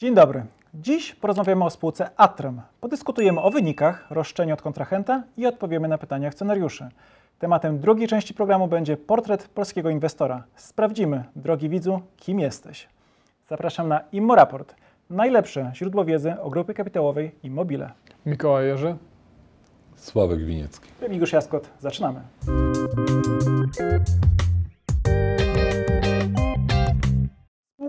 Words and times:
Dzień 0.00 0.14
dobry. 0.14 0.44
Dziś 0.74 1.14
porozmawiamy 1.14 1.64
o 1.64 1.70
spółce 1.70 2.10
Atrem. 2.16 2.60
Podyskutujemy 2.80 3.40
o 3.40 3.50
wynikach, 3.50 4.06
roszczeniu 4.10 4.54
od 4.54 4.62
kontrahenta 4.62 5.22
i 5.36 5.46
odpowiemy 5.46 5.88
na 5.88 5.98
pytania 5.98 6.28
akcjonariuszy. 6.28 6.88
Tematem 7.38 7.78
drugiej 7.78 8.08
części 8.08 8.34
programu 8.34 8.68
będzie 8.68 8.96
portret 8.96 9.48
polskiego 9.48 9.90
inwestora. 9.90 10.44
Sprawdzimy, 10.56 11.24
drogi 11.36 11.68
widzu, 11.68 12.00
kim 12.16 12.40
jesteś. 12.40 12.88
Zapraszam 13.48 13.88
na 13.88 14.00
ImmoRaport, 14.12 14.74
najlepsze 15.10 15.72
źródło 15.74 16.04
wiedzy 16.04 16.40
o 16.40 16.50
grupie 16.50 16.74
kapitałowej 16.74 17.34
Immobile. 17.42 17.90
Mikołaj 18.26 18.66
Jerzy. 18.66 18.96
Sławek 19.96 20.44
Winiecki. 20.44 20.90
Remigiusz 21.00 21.32
Jaskot, 21.32 21.70
zaczynamy. 21.80 22.20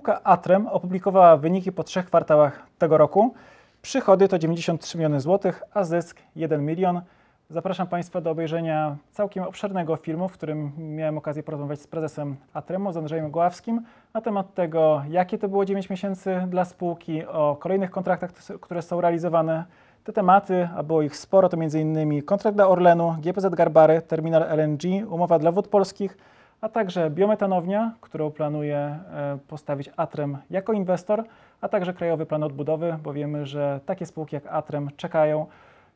Spółka 0.01 0.23
Atrem 0.23 0.67
opublikowała 0.67 1.37
wyniki 1.37 1.71
po 1.71 1.83
trzech 1.83 2.05
kwartałach 2.05 2.65
tego 2.77 2.97
roku. 2.97 3.33
Przychody 3.81 4.27
to 4.27 4.39
93 4.39 4.97
miliony 4.97 5.21
złotych, 5.21 5.63
a 5.73 5.83
zysk 5.83 6.19
1 6.35 6.65
milion. 6.65 7.01
Zapraszam 7.49 7.87
Państwa 7.87 8.21
do 8.21 8.31
obejrzenia 8.31 8.97
całkiem 9.11 9.43
obszernego 9.43 9.95
filmu, 9.95 10.27
w 10.27 10.33
którym 10.33 10.71
miałem 10.77 11.17
okazję 11.17 11.43
porozmawiać 11.43 11.81
z 11.81 11.87
prezesem 11.87 12.35
Atremu, 12.53 12.91
z 12.91 12.97
Andrzejem 12.97 13.31
Gławskim, 13.31 13.81
na 14.13 14.21
temat 14.21 14.53
tego, 14.53 15.01
jakie 15.09 15.37
to 15.37 15.47
było 15.49 15.65
9 15.65 15.89
miesięcy 15.89 16.43
dla 16.47 16.65
spółki, 16.65 17.25
o 17.25 17.57
kolejnych 17.59 17.91
kontraktach, 17.91 18.31
które 18.61 18.81
są 18.81 19.01
realizowane. 19.01 19.65
Te 20.03 20.13
tematy, 20.13 20.69
a 20.75 20.83
było 20.83 21.01
ich 21.01 21.17
sporo, 21.17 21.49
to 21.49 21.57
m.in. 21.57 22.23
kontrakt 22.23 22.57
dla 22.57 22.67
Orlenu, 22.67 23.15
GPZ 23.19 23.55
Garbary, 23.55 24.01
terminal 24.01 24.43
LNG, 24.43 25.11
umowa 25.11 25.39
dla 25.39 25.51
wód 25.51 25.67
polskich, 25.67 26.17
a 26.61 26.69
także 26.69 27.09
biometanownia, 27.09 27.93
którą 28.01 28.31
planuje 28.31 28.77
e, 28.77 29.37
postawić 29.47 29.89
Atrem 29.97 30.37
jako 30.49 30.73
inwestor, 30.73 31.23
a 31.61 31.69
także 31.69 31.93
Krajowy 31.93 32.25
Plan 32.25 32.43
Odbudowy, 32.43 32.97
bo 33.03 33.13
wiemy, 33.13 33.45
że 33.45 33.79
takie 33.85 34.05
spółki 34.05 34.35
jak 34.35 34.47
Atrem 34.47 34.89
czekają 34.97 35.45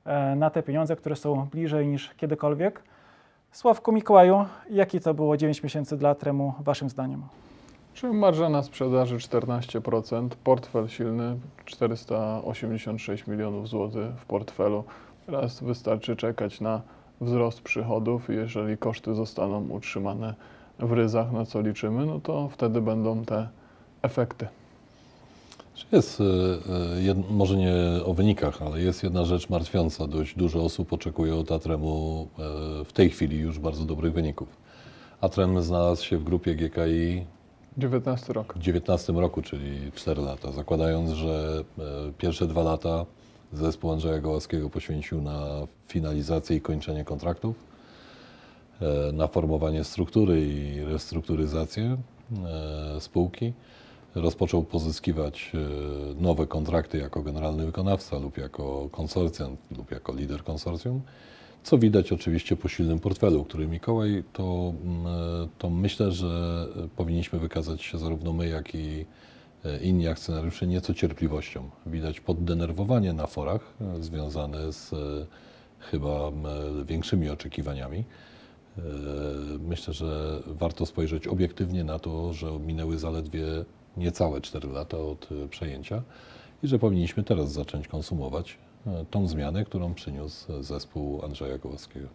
e, 0.05 0.35
na 0.35 0.49
te 0.49 0.63
pieniądze, 0.63 0.95
które 0.95 1.15
są 1.15 1.45
bliżej 1.45 1.87
niż 1.87 2.13
kiedykolwiek. 2.13 2.83
Sławku 3.51 3.91
Mikołaju, 3.91 4.45
jaki 4.69 4.99
to 4.99 5.13
było 5.13 5.37
9 5.37 5.63
miesięcy 5.63 5.97
dla 5.97 6.09
Atremu 6.09 6.53
Waszym 6.59 6.89
zdaniem? 6.89 7.23
Czyli 7.93 8.13
marża 8.13 8.49
na 8.49 8.63
sprzedaży 8.63 9.17
14%, 9.17 10.29
portfel 10.43 10.87
silny 10.87 11.37
486 11.65 13.27
milionów 13.27 13.67
złotych 13.67 14.15
w 14.17 14.25
portfelu. 14.25 14.83
Teraz 15.25 15.63
wystarczy 15.63 16.15
czekać 16.15 16.61
na 16.61 16.81
wzrost 17.21 17.61
przychodów 17.61 18.29
jeżeli 18.29 18.77
koszty 18.77 19.13
zostaną 19.13 19.69
utrzymane 19.69 20.33
w 20.79 20.91
ryzach, 20.91 21.31
na 21.31 21.45
co 21.45 21.61
liczymy, 21.61 22.05
no 22.05 22.19
to 22.19 22.49
wtedy 22.49 22.81
będą 22.81 23.25
te 23.25 23.49
efekty. 24.01 24.47
Jest, 25.91 26.23
jed, 26.99 27.31
może 27.31 27.57
nie 27.57 27.73
o 28.05 28.13
wynikach, 28.13 28.61
ale 28.61 28.81
jest 28.81 29.03
jedna 29.03 29.25
rzecz 29.25 29.49
martwiąca. 29.49 30.07
Dość 30.07 30.35
dużo 30.35 30.63
osób 30.63 30.93
oczekuje 30.93 31.35
od 31.35 31.51
Atremu 31.51 32.27
w 32.85 32.93
tej 32.93 33.09
chwili 33.09 33.37
już 33.37 33.59
bardzo 33.59 33.85
dobrych 33.85 34.13
wyników. 34.13 34.47
Atrem 35.21 35.61
znalazł 35.63 36.05
się 36.05 36.17
w 36.17 36.23
grupie 36.23 36.55
GKI 36.55 37.25
19 37.77 38.33
rok. 38.33 38.53
w 38.55 38.59
19 38.59 39.13
roku, 39.13 39.41
czyli 39.41 39.91
4 39.91 40.21
lata, 40.21 40.51
zakładając, 40.51 41.11
że 41.11 41.63
pierwsze 42.17 42.47
dwa 42.47 42.63
lata 42.63 43.05
zespół 43.53 43.91
Andrzeja 43.91 44.19
Gołackiego 44.19 44.69
poświęcił 44.69 45.21
na 45.21 45.39
finalizację 45.87 46.57
i 46.57 46.61
kończenie 46.61 47.05
kontraktów, 47.05 47.55
na 49.13 49.27
formowanie 49.27 49.83
struktury 49.83 50.41
i 50.41 50.81
restrukturyzację 50.83 51.97
spółki. 52.99 53.53
Rozpoczął 54.15 54.63
pozyskiwać 54.63 55.51
nowe 56.19 56.47
kontrakty 56.47 56.97
jako 56.97 57.21
generalny 57.21 57.65
wykonawca 57.65 58.17
lub 58.19 58.37
jako 58.37 58.89
konsorcjant 58.91 59.59
lub 59.77 59.91
jako 59.91 60.13
lider 60.13 60.43
konsorcjum, 60.43 61.01
co 61.63 61.77
widać 61.77 62.11
oczywiście 62.11 62.55
po 62.55 62.67
silnym 62.67 62.99
portfelu, 62.99 63.43
który 63.43 63.67
Mikołaj, 63.67 64.23
to, 64.33 64.73
to 65.57 65.69
myślę, 65.69 66.11
że 66.11 66.65
powinniśmy 66.95 67.39
wykazać 67.39 67.81
się 67.81 67.97
zarówno 67.97 68.33
my, 68.33 68.47
jak 68.47 68.75
i 68.75 69.05
inni 69.81 70.07
akcjonariusze 70.07 70.67
nieco 70.67 70.93
cierpliwością. 70.93 71.69
Widać 71.85 72.19
poddenerwowanie 72.19 73.13
na 73.13 73.27
forach 73.27 73.73
związane 73.99 74.73
z 74.73 74.91
chyba 75.79 76.31
większymi 76.85 77.29
oczekiwaniami. 77.29 78.03
Myślę, 79.59 79.93
że 79.93 80.39
warto 80.47 80.85
spojrzeć 80.85 81.27
obiektywnie 81.27 81.83
na 81.83 81.99
to, 81.99 82.33
że 82.33 82.59
minęły 82.59 82.97
zaledwie 82.97 83.45
niecałe 83.97 84.41
4 84.41 84.67
lata 84.67 84.97
od 84.97 85.29
przejęcia 85.49 86.03
i 86.63 86.67
że 86.67 86.79
powinniśmy 86.79 87.23
teraz 87.23 87.51
zacząć 87.51 87.87
konsumować 87.87 88.57
tą 89.11 89.27
zmianę, 89.27 89.65
którą 89.65 89.93
przyniósł 89.93 90.63
zespół 90.63 91.25
Andrzeja 91.25 91.57
Gołowskiego. 91.57 92.07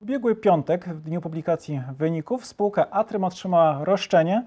W 0.00 0.02
ubiegły 0.02 0.36
piątek, 0.36 0.88
w 0.88 1.02
dniu 1.02 1.20
publikacji 1.20 1.80
wyników, 1.98 2.46
spółka 2.46 2.90
Atrem 2.90 3.24
otrzymała 3.24 3.84
roszczenie 3.84 4.44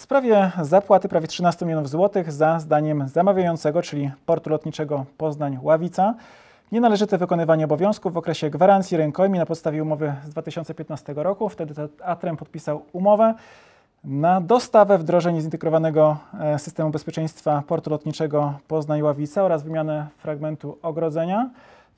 w 0.00 0.02
sprawie 0.02 0.50
zapłaty 0.62 1.08
prawie 1.08 1.26
13 1.26 1.66
milionów 1.66 1.88
złotych 1.88 2.32
za 2.32 2.60
zdaniem 2.60 3.08
zamawiającego, 3.08 3.82
czyli 3.82 4.10
portu 4.26 4.50
lotniczego 4.50 5.04
Poznań-Ławica, 5.18 6.14
nienależyte 6.72 7.18
wykonywanie 7.18 7.64
obowiązków 7.64 8.12
w 8.12 8.16
okresie 8.16 8.50
gwarancji 8.50 8.96
rękojmi 8.96 9.38
na 9.38 9.46
podstawie 9.46 9.82
umowy 9.82 10.14
z 10.24 10.30
2015 10.30 11.14
roku. 11.16 11.48
Wtedy 11.48 11.74
Atrem 12.04 12.36
podpisał 12.36 12.82
umowę 12.92 13.34
na 14.04 14.40
dostawę 14.40 14.98
wdrożeń 14.98 15.40
zintegrowanego 15.40 16.16
systemu 16.58 16.90
bezpieczeństwa 16.90 17.62
portu 17.66 17.90
lotniczego 17.90 18.54
Poznań-Ławica 18.68 19.42
oraz 19.42 19.62
wymianę 19.62 20.06
fragmentu 20.18 20.78
ogrodzenia. 20.82 21.50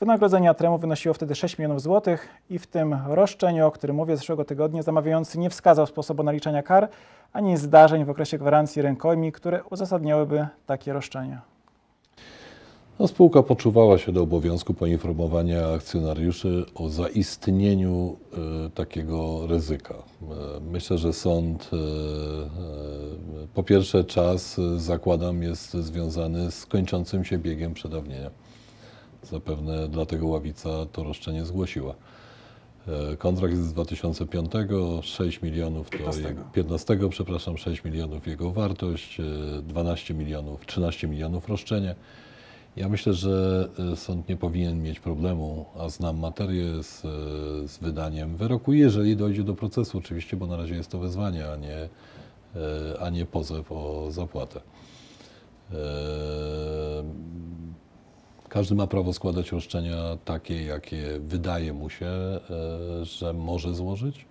Wynagrodzenie 0.02 0.50
Atremu 0.50 0.78
wynosiło 0.78 1.14
wtedy 1.14 1.34
6 1.34 1.58
milionów 1.58 1.82
złotych 1.82 2.28
i 2.50 2.58
w 2.58 2.66
tym 2.66 2.96
roszczeniu, 3.06 3.66
o 3.66 3.70
którym 3.70 3.96
mówię 3.96 4.16
zeszłego 4.16 4.44
tygodnia, 4.44 4.82
zamawiający 4.82 5.38
nie 5.38 5.50
wskazał 5.50 5.86
sposobu 5.86 6.22
naliczania 6.22 6.62
kar 6.62 6.88
ani 7.32 7.56
zdarzeń 7.56 8.04
w 8.04 8.10
okresie 8.10 8.38
gwarancji 8.38 8.82
rękojmi, 8.82 9.32
które 9.32 9.64
uzasadniałyby 9.70 10.46
takie 10.66 10.92
roszczenie. 10.92 11.40
No, 12.98 13.08
spółka 13.08 13.42
poczuwała 13.42 13.98
się 13.98 14.12
do 14.12 14.22
obowiązku 14.22 14.74
poinformowania 14.74 15.68
akcjonariuszy 15.68 16.64
o 16.74 16.88
zaistnieniu 16.88 18.16
y, 18.66 18.70
takiego 18.70 19.46
ryzyka. 19.46 19.94
Myślę, 20.70 20.98
że 20.98 21.12
sąd, 21.12 21.70
y, 21.72 21.76
po 23.54 23.62
pierwsze 23.62 24.04
czas, 24.04 24.60
zakładam, 24.76 25.42
jest 25.42 25.74
związany 25.74 26.50
z 26.50 26.66
kończącym 26.66 27.24
się 27.24 27.38
biegiem 27.38 27.74
przedawnienia. 27.74 28.30
Zapewne 29.22 29.88
dlatego 29.88 30.26
Ławica 30.26 30.86
to 30.92 31.04
roszczenie 31.04 31.44
zgłosiła. 31.44 31.94
Kontrakt 33.18 33.54
jest 33.54 33.66
z 33.66 33.72
2005, 33.72 34.52
6 35.02 35.42
milionów 35.42 35.90
to 35.90 35.98
15. 35.98 36.22
jego, 36.22 36.42
15, 36.52 36.98
przepraszam, 37.10 37.58
6 37.58 37.84
milionów 37.84 38.26
jego 38.26 38.50
wartość, 38.50 39.20
12 39.62 40.14
milionów, 40.14 40.66
13 40.66 41.08
milionów 41.08 41.48
roszczenie. 41.48 41.94
Ja 42.76 42.88
myślę, 42.88 43.14
że 43.14 43.68
sąd 43.96 44.28
nie 44.28 44.36
powinien 44.36 44.82
mieć 44.82 45.00
problemu, 45.00 45.66
a 45.78 45.88
znam 45.88 46.18
materię 46.18 46.82
z, 46.82 47.00
z 47.70 47.78
wydaniem 47.78 48.36
wyroku, 48.36 48.72
jeżeli 48.72 49.16
dojdzie 49.16 49.44
do 49.44 49.54
procesu 49.54 49.98
oczywiście, 49.98 50.36
bo 50.36 50.46
na 50.46 50.56
razie 50.56 50.74
jest 50.74 50.90
to 50.90 50.98
wezwanie, 50.98 51.50
a 51.52 51.56
nie, 51.56 51.88
a 53.00 53.10
nie 53.10 53.26
pozew 53.26 53.72
o 53.72 54.06
zapłatę. 54.10 54.60
Każdy 58.52 58.74
ma 58.74 58.86
prawo 58.86 59.12
składać 59.12 59.52
roszczenia 59.52 60.18
takie, 60.24 60.64
jakie 60.64 61.20
wydaje 61.20 61.72
mu 61.72 61.90
się, 61.90 62.10
że 63.02 63.32
może 63.32 63.74
złożyć. 63.74 64.26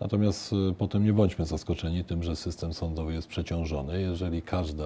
Natomiast 0.00 0.54
potem 0.78 1.04
nie 1.04 1.12
bądźmy 1.12 1.44
zaskoczeni 1.44 2.04
tym, 2.04 2.22
że 2.22 2.36
system 2.36 2.72
sądowy 2.74 3.12
jest 3.12 3.28
przeciążony. 3.28 4.00
Jeżeli 4.00 4.42
każda, 4.42 4.84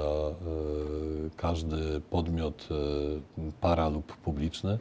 każdy 1.36 2.00
podmiot, 2.00 2.68
para 3.60 3.88
lub 3.88 4.16
publiczny 4.16 4.78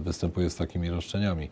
występuje 0.00 0.50
z 0.50 0.56
takimi 0.56 0.90
roszczeniami, 0.90 1.48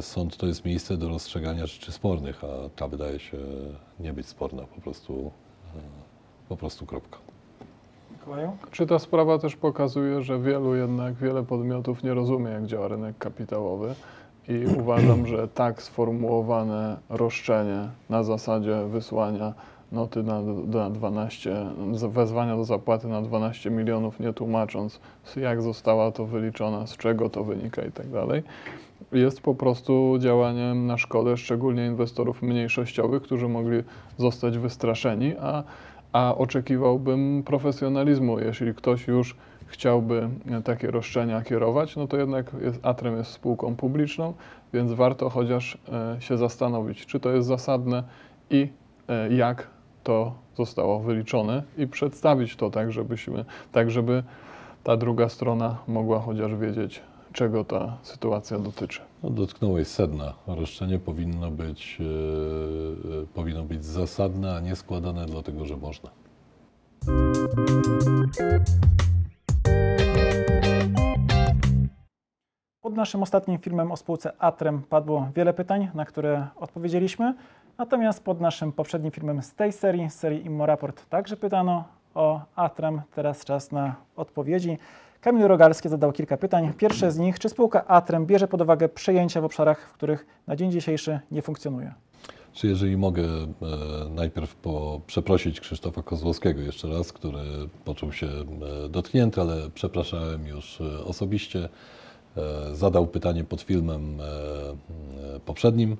sąd 0.00 0.36
to 0.36 0.46
jest 0.46 0.64
miejsce 0.64 0.96
do 0.96 1.08
rozstrzegania 1.08 1.66
rzeczy 1.66 1.92
spornych, 1.92 2.44
a 2.44 2.68
ta 2.68 2.88
wydaje 2.88 3.18
się 3.18 3.38
nie 4.00 4.12
być 4.12 4.26
sporna, 4.26 4.62
po 4.62 4.80
prostu, 4.80 5.32
po 6.48 6.56
prostu 6.56 6.86
kropka. 6.86 7.31
Mikołaju? 8.22 8.56
Czy 8.70 8.86
ta 8.86 8.98
sprawa 8.98 9.38
też 9.38 9.56
pokazuje, 9.56 10.22
że 10.22 10.38
wielu 10.38 10.74
jednak, 10.74 11.14
wiele 11.14 11.42
podmiotów 11.42 12.02
nie 12.02 12.14
rozumie, 12.14 12.50
jak 12.50 12.66
działa 12.66 12.88
rynek 12.88 13.18
kapitałowy 13.18 13.94
i 14.48 14.66
uważam, 14.80 15.26
że 15.26 15.48
tak 15.48 15.82
sformułowane 15.82 16.96
roszczenie 17.08 17.88
na 18.10 18.22
zasadzie 18.22 18.84
wysłania 18.88 19.54
noty 19.92 20.22
na, 20.22 20.42
na 20.66 20.90
12, 20.90 21.66
wezwania 22.08 22.56
do 22.56 22.64
zapłaty 22.64 23.08
na 23.08 23.22
12 23.22 23.70
milionów, 23.70 24.20
nie 24.20 24.32
tłumacząc 24.32 25.00
jak 25.36 25.62
została 25.62 26.12
to 26.12 26.26
wyliczona, 26.26 26.86
z 26.86 26.96
czego 26.96 27.30
to 27.30 27.44
wynika 27.44 27.82
i 27.82 27.92
tak 27.92 28.08
dalej. 28.08 28.42
Jest 29.12 29.40
po 29.40 29.54
prostu 29.54 30.16
działaniem 30.18 30.86
na 30.86 30.98
szkodę, 30.98 31.36
szczególnie 31.36 31.86
inwestorów 31.86 32.42
mniejszościowych, 32.42 33.22
którzy 33.22 33.48
mogli 33.48 33.82
zostać 34.18 34.58
wystraszeni, 34.58 35.34
a, 35.40 35.62
a 36.12 36.34
oczekiwałbym 36.34 37.42
profesjonalizmu. 37.46 38.38
Jeśli 38.38 38.74
ktoś 38.74 39.06
już 39.06 39.36
chciałby 39.66 40.28
takie 40.64 40.90
roszczenia 40.90 41.42
kierować, 41.42 41.96
no 41.96 42.06
to 42.06 42.16
jednak 42.16 42.50
jest, 42.60 42.86
Atrem 42.86 43.16
jest 43.16 43.30
spółką 43.30 43.76
publiczną, 43.76 44.34
więc 44.72 44.92
warto 44.92 45.30
chociaż 45.30 45.78
e, 45.92 46.20
się 46.20 46.38
zastanowić, 46.38 47.06
czy 47.06 47.20
to 47.20 47.30
jest 47.30 47.48
zasadne 47.48 48.02
i 48.50 48.68
e, 49.08 49.34
jak 49.34 49.66
to 50.04 50.34
zostało 50.56 51.00
wyliczone 51.00 51.62
i 51.78 51.86
przedstawić 51.86 52.56
to 52.56 52.70
tak, 52.70 52.92
żebyśmy, 52.92 53.44
tak 53.72 53.90
żeby 53.90 54.22
ta 54.84 54.96
druga 54.96 55.28
strona 55.28 55.76
mogła 55.88 56.18
chociaż 56.18 56.54
wiedzieć, 56.54 57.02
czego 57.32 57.64
ta 57.64 57.98
sytuacja 58.02 58.58
dotyczy. 58.58 59.00
No, 59.22 59.30
dotknąłeś 59.30 59.88
sedna. 59.88 60.34
Roszczenie 60.46 60.98
powinno 60.98 61.50
być, 61.50 61.98
yy, 62.00 63.26
powinno 63.34 63.62
być 63.62 63.84
zasadne, 63.84 64.56
a 64.56 64.60
nie 64.60 64.76
składane 64.76 65.26
dlatego, 65.26 65.64
że 65.64 65.76
można. 65.76 66.10
Pod 72.80 72.96
naszym 72.96 73.22
ostatnim 73.22 73.58
filmem 73.58 73.92
o 73.92 73.96
spółce 73.96 74.32
Atrem 74.38 74.82
padło 74.82 75.28
wiele 75.36 75.54
pytań, 75.54 75.88
na 75.94 76.04
które 76.04 76.46
odpowiedzieliśmy. 76.56 77.34
Natomiast 77.78 78.24
pod 78.24 78.40
naszym 78.40 78.72
poprzednim 78.72 79.12
filmem 79.12 79.42
z 79.42 79.54
tej 79.54 79.72
serii, 79.72 80.10
z 80.10 80.14
serii 80.14 80.46
Immoraport, 80.46 81.08
także 81.08 81.36
pytano 81.36 81.84
o 82.14 82.40
Atrem. 82.56 83.02
Teraz 83.14 83.44
czas 83.44 83.72
na 83.72 83.94
odpowiedzi. 84.16 84.78
Kamil 85.22 85.46
Rogalski 85.46 85.88
zadał 85.88 86.12
kilka 86.12 86.36
pytań. 86.36 86.72
Pierwsze 86.78 87.12
z 87.12 87.18
nich, 87.18 87.38
czy 87.38 87.48
spółka 87.48 87.86
Atrem 87.86 88.26
bierze 88.26 88.48
pod 88.48 88.60
uwagę 88.60 88.88
przejęcia 88.88 89.40
w 89.40 89.44
obszarach, 89.44 89.88
w 89.88 89.92
których 89.92 90.26
na 90.46 90.56
dzień 90.56 90.72
dzisiejszy 90.72 91.20
nie 91.30 91.42
funkcjonuje? 91.42 91.94
Czy 92.52 92.66
jeżeli 92.66 92.96
mogę 92.96 93.22
e, 93.22 93.48
najpierw 94.10 94.54
po, 94.54 95.00
przeprosić 95.06 95.60
Krzysztofa 95.60 96.02
Kozłowskiego 96.02 96.60
jeszcze 96.60 96.88
raz, 96.88 97.12
który 97.12 97.38
poczuł 97.84 98.12
się 98.12 98.26
e, 98.26 98.88
dotknięty, 98.88 99.40
ale 99.40 99.70
przepraszałem 99.74 100.46
już 100.46 100.80
e, 100.80 101.04
osobiście. 101.04 101.68
E, 102.36 102.74
zadał 102.74 103.06
pytanie 103.06 103.44
pod 103.44 103.60
filmem 103.60 104.20
e, 104.20 104.24
e, 105.36 105.40
poprzednim. 105.40 105.96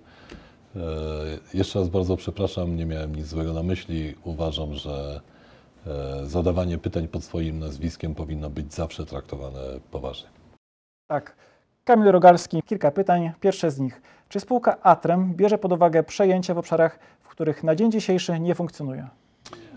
Jeszcze 1.54 1.78
raz 1.78 1.88
bardzo 1.88 2.16
przepraszam, 2.16 2.76
nie 2.76 2.86
miałem 2.86 3.14
nic 3.14 3.26
złego 3.26 3.52
na 3.52 3.62
myśli. 3.62 4.14
Uważam, 4.24 4.74
że 4.74 5.20
zadawanie 6.24 6.78
pytań 6.78 7.08
pod 7.08 7.24
swoim 7.24 7.58
nazwiskiem 7.58 8.14
powinno 8.14 8.50
być 8.50 8.74
zawsze 8.74 9.06
traktowane 9.06 9.60
poważnie. 9.90 10.28
Tak. 11.06 11.36
Kamil 11.84 12.12
Rogalski, 12.12 12.62
kilka 12.62 12.90
pytań. 12.90 13.32
Pierwsze 13.40 13.70
z 13.70 13.78
nich. 13.78 14.02
Czy 14.28 14.40
spółka 14.40 14.82
Atrem 14.82 15.34
bierze 15.34 15.58
pod 15.58 15.72
uwagę 15.72 16.02
przejęcia 16.02 16.54
w 16.54 16.58
obszarach, 16.58 16.98
w 17.22 17.28
których 17.28 17.64
na 17.64 17.74
dzień 17.74 17.92
dzisiejszy 17.92 18.40
nie 18.40 18.54
funkcjonuje? 18.54 19.08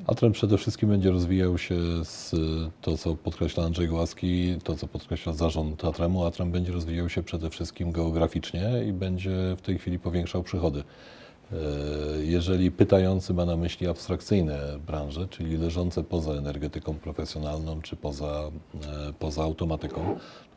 Atrem 0.07 0.31
przede 0.31 0.57
wszystkim 0.57 0.90
będzie 0.90 1.12
rozwijał 1.12 1.57
się 1.57 1.75
z 2.04 2.36
to, 2.81 2.98
co 2.98 3.16
podkreśla 3.16 3.63
Andrzej 3.63 3.88
Głaski, 3.88 4.57
to, 4.63 4.75
co 4.75 4.88
podkreśla 4.88 5.34
zarząd 5.34 5.86
Atremu. 5.86 6.25
Atrem 6.25 6.52
będzie 6.52 6.72
rozwijał 6.72 7.10
się 7.10 7.24
przede 7.24 7.50
wszystkim 7.50 7.92
geograficznie 7.92 8.84
i 8.88 8.94
będzie 8.94 9.56
w 9.57 9.62
tej 9.62 9.78
chwili 9.78 10.00
powiększał 10.00 10.44
przychody. 10.44 10.84
E, 11.53 11.56
Jeżeli 12.25 12.71
pytający 12.71 13.33
ma 13.33 13.45
na 13.45 13.56
myśli 13.56 13.88
abstrakcyjne 13.88 14.59
branże, 14.88 15.27
czyli 15.27 15.57
leżące 15.57 16.03
poza 16.03 16.31
energetyką 16.31 16.94
profesjonalną 16.94 17.81
czy 17.81 17.95
poza, 17.95 18.25
e, 19.09 19.13
poza 19.19 19.44
automatyką, 19.44 20.01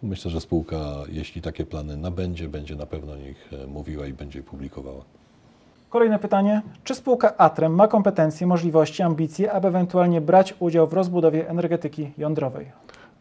to 0.00 0.06
myślę, 0.06 0.30
że 0.30 0.40
spółka, 0.40 0.76
jeśli 1.08 1.42
takie 1.42 1.64
plany 1.66 1.96
nabędzie, 1.96 2.48
będzie 2.48 2.76
na 2.76 2.86
pewno 2.86 3.12
o 3.12 3.16
nich 3.16 3.50
e, 3.52 3.66
mówiła 3.66 4.06
i 4.06 4.12
będzie 4.12 4.42
publikowała. 4.42 5.04
Kolejne 5.90 6.18
pytanie. 6.18 6.62
Czy 6.84 6.94
spółka 6.94 7.36
Atrem 7.36 7.74
ma 7.74 7.88
kompetencje, 7.88 8.46
możliwości, 8.46 9.02
ambicje, 9.02 9.52
aby 9.52 9.68
ewentualnie 9.68 10.20
brać 10.20 10.54
udział 10.58 10.86
w 10.86 10.92
rozbudowie 10.92 11.48
energetyki 11.48 12.10
jądrowej? 12.18 12.66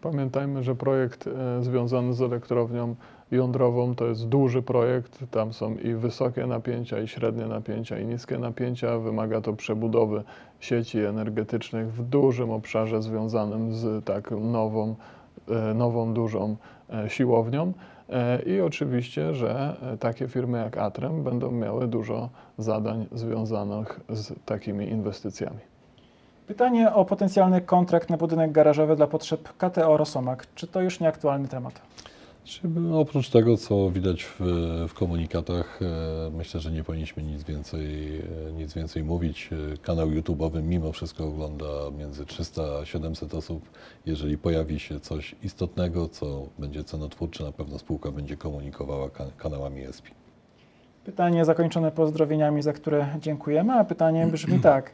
Pamiętajmy, 0.02 0.64
że 0.64 0.76
projekt 0.76 1.30
związany 1.62 2.14
z 2.14 2.22
elektrownią 2.22 2.96
jądrową 3.32 3.96
to 3.96 4.06
jest 4.06 4.28
duży 4.28 4.62
projekt. 4.62 5.20
Tam 5.32 5.54
są 5.54 5.76
i 5.76 5.94
wysokie 5.94 6.46
napięcia, 6.46 7.00
i 7.00 7.08
średnie 7.08 7.46
napięcia, 7.46 8.00
i 8.00 8.06
niskie 8.06 8.40
napięcia. 8.40 9.00
Wymaga 9.00 9.42
to 9.42 9.54
przebudowy 9.54 10.24
sieci 10.60 11.00
energetycznych 11.00 11.94
w 11.94 12.04
dużym 12.04 12.52
obszarze 12.52 13.02
związanym 13.02 13.74
z 13.74 14.06
tak 14.06 14.32
nową, 14.32 14.96
e, 15.50 15.74
nową 15.74 16.14
dużą 16.14 16.56
e, 16.90 17.10
siłownią. 17.10 17.74
E, 18.10 18.42
I 18.42 18.62
oczywiście, 18.62 19.34
że 19.34 19.76
takie 20.00 20.28
firmy 20.28 20.58
jak 20.58 20.78
Atrem 20.78 21.24
będą 21.24 21.52
miały 21.52 21.88
dużo 21.88 22.30
zadań 22.58 23.06
związanych 23.12 24.00
z 24.10 24.34
takimi 24.46 24.90
inwestycjami. 24.90 25.60
Pytanie 26.48 26.94
o 26.94 27.06
potencjalny 27.06 27.62
kontrakt 27.62 28.10
na 28.10 28.18
budynek 28.18 28.52
garażowy 28.52 28.96
dla 28.96 29.08
potrzeb 29.08 29.50
KTO 29.58 29.98
Rosomak. 29.98 30.48
Czy 30.56 30.68
to 30.68 30.82
już 30.82 31.00
nieaktualny 31.00 31.48
temat? 31.48 31.82
Oprócz 32.94 33.30
tego, 33.30 33.58
co 33.58 33.92
widać 33.92 34.24
w, 34.24 34.40
w 34.90 34.94
komunikatach, 34.94 35.80
e, 35.82 36.30
myślę, 36.38 36.60
że 36.60 36.72
nie 36.72 36.84
powinniśmy 36.84 37.24
nic 37.24 37.44
więcej, 37.44 38.18
e, 38.50 38.52
nic 38.54 38.74
więcej 38.74 39.04
mówić. 39.04 39.50
E, 39.74 39.78
Kanał 39.78 40.08
YouTube'owy 40.08 40.64
mimo 40.64 40.92
wszystko 40.92 41.28
ogląda 41.28 41.66
między 41.98 42.26
300 42.26 42.62
a 42.82 42.86
700 42.86 43.34
osób. 43.34 43.70
Jeżeli 44.06 44.38
pojawi 44.38 44.80
się 44.80 45.00
coś 45.00 45.36
istotnego, 45.44 46.10
co 46.10 46.46
będzie 46.60 46.84
cenotwórcze, 46.84 47.44
na 47.44 47.52
pewno 47.52 47.80
spółka 47.80 48.12
będzie 48.12 48.38
komunikowała 48.38 49.10
kan- 49.10 49.32
kanałami 49.38 49.84
ESPI. 49.86 50.12
Pytanie 51.06 51.46
zakończone 51.46 51.92
pozdrowieniami, 51.92 52.62
za 52.62 52.74
które 52.74 53.08
dziękujemy, 53.22 53.74
a 53.74 53.84
pytanie 53.84 54.28
brzmi 54.28 54.60
tak. 54.60 54.92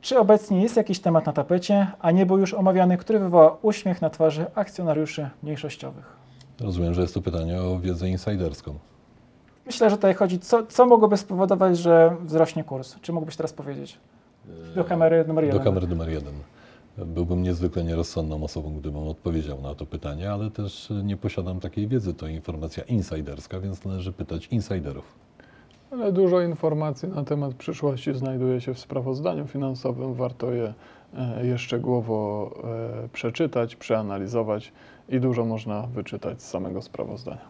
Czy 0.00 0.18
obecnie 0.18 0.62
jest 0.62 0.76
jakiś 0.76 1.00
temat 1.00 1.26
na 1.26 1.32
tapecie, 1.32 1.86
a 2.00 2.10
nie 2.10 2.26
był 2.26 2.38
już 2.38 2.54
omawiany, 2.54 2.96
który 2.96 3.18
wywoła 3.18 3.58
uśmiech 3.62 4.02
na 4.02 4.10
twarzy 4.10 4.46
akcjonariuszy 4.54 5.30
mniejszościowych? 5.42 6.23
Rozumiem, 6.60 6.94
że 6.94 7.02
jest 7.02 7.14
to 7.14 7.22
pytanie 7.22 7.62
o 7.62 7.78
wiedzę 7.80 8.08
insiderską. 8.08 8.78
Myślę, 9.66 9.90
że 9.90 9.96
tutaj 9.96 10.14
chodzi, 10.14 10.38
co, 10.38 10.66
co 10.66 10.86
mogłoby 10.86 11.16
spowodować, 11.16 11.78
że 11.78 12.16
wzrośnie 12.24 12.64
kurs? 12.64 12.96
Czy 13.00 13.12
mógłbyś 13.12 13.36
teraz 13.36 13.52
powiedzieć? 13.52 13.98
Do 14.74 14.84
kamery 14.84 15.24
numer 15.28 15.44
jeden. 15.44 15.58
Do 15.58 15.64
kamery 15.64 15.86
numer 15.86 16.08
jeden. 16.08 16.34
Byłbym 16.98 17.42
niezwykle 17.42 17.84
nierozsądną 17.84 18.44
osobą, 18.44 18.74
gdybym 18.74 19.08
odpowiedział 19.08 19.60
na 19.60 19.74
to 19.74 19.86
pytanie, 19.86 20.32
ale 20.32 20.50
też 20.50 20.92
nie 21.04 21.16
posiadam 21.16 21.60
takiej 21.60 21.88
wiedzy. 21.88 22.14
To 22.14 22.26
informacja 22.26 22.84
insiderska, 22.84 23.60
więc 23.60 23.84
należy 23.84 24.12
pytać 24.12 24.46
insiderów. 24.46 25.23
Ale 25.94 26.12
dużo 26.12 26.40
informacji 26.40 27.08
na 27.08 27.24
temat 27.24 27.54
przyszłości 27.54 28.14
znajduje 28.14 28.60
się 28.60 28.74
w 28.74 28.78
sprawozdaniu 28.78 29.46
finansowym. 29.46 30.14
Warto 30.14 30.52
je 30.52 30.74
e, 31.14 31.46
je 31.46 31.58
szczegółowo 31.58 32.50
e, 33.04 33.08
przeczytać, 33.08 33.76
przeanalizować 33.76 34.72
i 35.08 35.20
dużo 35.20 35.44
można 35.44 35.82
wyczytać 35.82 36.42
z 36.42 36.48
samego 36.48 36.82
sprawozdania. 36.82 37.44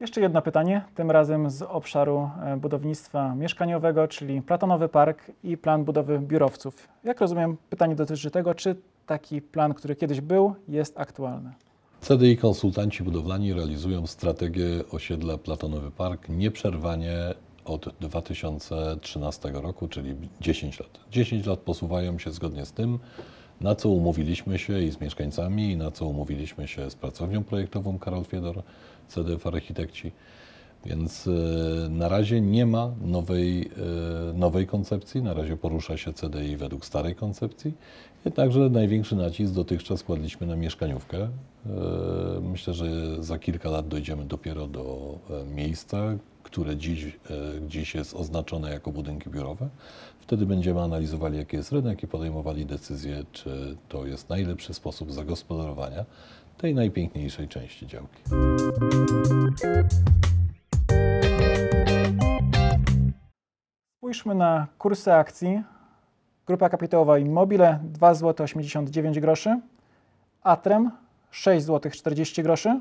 Jeszcze 0.00 0.20
jedno 0.20 0.42
pytanie, 0.42 0.84
tym 0.94 1.10
razem 1.10 1.50
z 1.50 1.62
obszaru 1.62 2.30
e, 2.42 2.56
budownictwa 2.56 3.34
mieszkaniowego, 3.34 4.08
czyli 4.08 4.42
Platonowy 4.42 4.88
Park 4.88 5.30
i 5.44 5.56
plan 5.56 5.84
budowy 5.84 6.18
biurowców. 6.18 6.88
Jak 7.04 7.20
rozumiem, 7.20 7.56
pytanie 7.70 7.94
dotyczy 7.94 8.30
tego, 8.30 8.54
czy 8.54 8.76
taki 9.06 9.42
plan, 9.42 9.74
który 9.74 9.96
kiedyś 9.96 10.20
był, 10.20 10.54
jest 10.68 11.00
aktualny. 11.00 11.52
CDI 12.04 12.36
konsultanci 12.36 13.02
budowlani 13.02 13.52
realizują 13.52 14.06
strategię 14.06 14.84
osiedla 14.90 15.38
Platonowy 15.38 15.90
Park 15.90 16.28
nieprzerwanie 16.28 17.14
od 17.64 17.88
2013 18.00 19.50
roku, 19.52 19.88
czyli 19.88 20.14
10 20.40 20.80
lat. 20.80 21.00
10 21.10 21.46
lat 21.46 21.58
posuwają 21.58 22.18
się 22.18 22.30
zgodnie 22.30 22.66
z 22.66 22.72
tym, 22.72 22.98
na 23.60 23.74
co 23.74 23.88
umówiliśmy 23.88 24.58
się 24.58 24.82
i 24.82 24.90
z 24.90 25.00
mieszkańcami, 25.00 25.70
i 25.70 25.76
na 25.76 25.90
co 25.90 26.06
umówiliśmy 26.06 26.68
się 26.68 26.90
z 26.90 26.94
pracownią 26.94 27.44
projektową 27.44 27.98
Karol 27.98 28.24
Fiedor, 28.24 28.62
CDF 29.08 29.46
Architekci. 29.46 30.12
Więc 30.86 31.26
e, 31.26 31.88
na 31.88 32.08
razie 32.08 32.40
nie 32.40 32.66
ma 32.66 32.92
nowej, 33.04 33.70
e, 34.30 34.32
nowej 34.32 34.66
koncepcji, 34.66 35.22
na 35.22 35.34
razie 35.34 35.56
porusza 35.56 35.96
się 35.96 36.12
CDI 36.12 36.56
według 36.56 36.84
starej 36.84 37.14
koncepcji. 37.14 37.72
Jednakże 38.24 38.70
największy 38.70 39.16
nacisk 39.16 39.52
dotychczas 39.52 40.02
kładliśmy 40.02 40.46
na 40.46 40.56
mieszkaniówkę. 40.56 41.18
E, 41.18 41.28
Myślę, 42.40 42.74
że 42.74 42.86
za 43.22 43.38
kilka 43.38 43.70
lat 43.70 43.88
dojdziemy 43.88 44.24
dopiero 44.24 44.66
do 44.66 45.18
e, 45.30 45.44
miejsca, 45.54 46.16
które 46.42 46.76
dziś, 46.76 47.04
e, 47.04 47.10
dziś 47.68 47.94
jest 47.94 48.14
oznaczone 48.14 48.70
jako 48.70 48.92
budynki 48.92 49.30
biurowe. 49.30 49.68
Wtedy 50.20 50.46
będziemy 50.46 50.80
analizowali, 50.80 51.38
jaki 51.38 51.56
jest 51.56 51.72
rynek 51.72 52.02
i 52.02 52.06
podejmowali 52.06 52.66
decyzję, 52.66 53.24
czy 53.32 53.76
to 53.88 54.06
jest 54.06 54.28
najlepszy 54.28 54.74
sposób 54.74 55.12
zagospodarowania 55.12 56.04
tej 56.58 56.74
najpiękniejszej 56.74 57.48
części 57.48 57.86
działki. 57.86 58.22
Spójrzmy 64.14 64.34
na 64.34 64.66
kursy 64.78 65.12
akcji. 65.14 65.62
Grupa 66.46 66.68
kapitałowa 66.68 67.18
Immobile 67.18 67.78
2 67.82 68.14
zł 68.14 68.44
89 68.44 69.20
groszy, 69.20 69.60
Atrem 70.42 70.90
6 71.30 71.66
zł 71.66 71.92
40 71.92 72.42
groszy, 72.42 72.80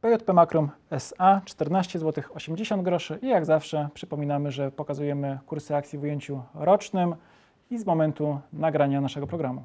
PJP 0.00 0.32
Makrum 0.32 0.70
SA 0.90 1.40
14 1.44 1.98
zł 1.98 2.24
80 2.34 2.82
groszy 2.82 3.18
i 3.22 3.28
jak 3.28 3.44
zawsze 3.44 3.88
przypominamy, 3.94 4.50
że 4.50 4.70
pokazujemy 4.70 5.38
kursy 5.46 5.76
akcji 5.76 5.98
w 5.98 6.02
ujęciu 6.02 6.42
rocznym 6.54 7.14
i 7.70 7.78
z 7.78 7.86
momentu 7.86 8.40
nagrania 8.52 9.00
naszego 9.00 9.26
programu. 9.26 9.62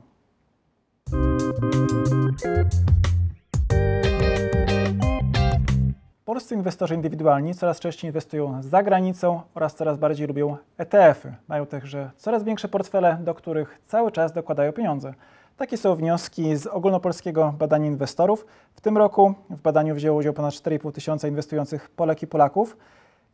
Polscy 6.33 6.55
inwestorzy 6.55 6.95
indywidualni 6.95 7.55
coraz 7.55 7.79
częściej 7.79 8.09
inwestują 8.09 8.61
za 8.63 8.83
granicą 8.83 9.41
oraz 9.55 9.75
coraz 9.75 9.97
bardziej 9.97 10.27
lubią 10.27 10.57
ETF-y. 10.77 11.33
Mają 11.47 11.65
także 11.65 12.11
coraz 12.17 12.43
większe 12.43 12.67
portfele, 12.67 13.17
do 13.21 13.33
których 13.33 13.81
cały 13.85 14.11
czas 14.11 14.33
dokładają 14.33 14.71
pieniądze. 14.71 15.13
Takie 15.57 15.77
są 15.77 15.95
wnioski 15.95 16.55
z 16.55 16.67
ogólnopolskiego 16.67 17.53
badania 17.59 17.87
inwestorów. 17.87 18.45
W 18.75 18.81
tym 18.81 18.97
roku 18.97 19.33
w 19.49 19.61
badaniu 19.61 19.95
wzięło 19.95 20.19
udział 20.19 20.33
ponad 20.33 20.53
4,5 20.53 20.91
tysiąca 20.91 21.27
inwestujących 21.27 21.89
Polek 21.89 22.23
i 22.23 22.27
Polaków. 22.27 22.77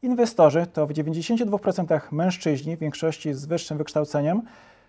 Inwestorzy 0.01 0.67
to 0.73 0.87
w 0.87 0.91
92% 0.91 1.99
mężczyźni, 2.11 2.77
w 2.77 2.79
większości 2.79 3.33
z 3.33 3.45
wyższym 3.45 3.77
wykształceniem. 3.77 4.41